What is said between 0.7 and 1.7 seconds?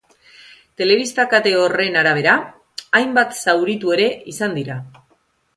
Telebista kate